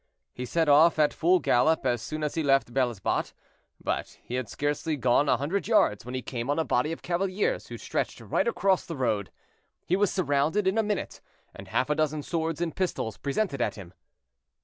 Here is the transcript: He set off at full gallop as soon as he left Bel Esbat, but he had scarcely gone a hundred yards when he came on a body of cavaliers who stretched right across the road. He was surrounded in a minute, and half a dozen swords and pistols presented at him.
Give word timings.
He 0.33 0.45
set 0.47 0.67
off 0.67 0.97
at 0.97 1.13
full 1.13 1.37
gallop 1.39 1.85
as 1.85 2.01
soon 2.01 2.23
as 2.23 2.33
he 2.33 2.41
left 2.41 2.73
Bel 2.73 2.89
Esbat, 2.89 3.33
but 3.79 4.17
he 4.23 4.33
had 4.33 4.49
scarcely 4.49 4.97
gone 4.97 5.29
a 5.29 5.37
hundred 5.37 5.67
yards 5.67 6.03
when 6.07 6.15
he 6.15 6.23
came 6.23 6.49
on 6.49 6.57
a 6.57 6.63
body 6.65 6.91
of 6.91 7.03
cavaliers 7.03 7.67
who 7.67 7.77
stretched 7.77 8.19
right 8.19 8.47
across 8.47 8.83
the 8.83 8.97
road. 8.97 9.31
He 9.85 9.95
was 9.95 10.11
surrounded 10.11 10.65
in 10.65 10.79
a 10.79 10.81
minute, 10.81 11.21
and 11.53 11.67
half 11.67 11.91
a 11.91 11.95
dozen 11.95 12.23
swords 12.23 12.61
and 12.61 12.75
pistols 12.75 13.17
presented 13.17 13.61
at 13.61 13.75
him. 13.75 13.93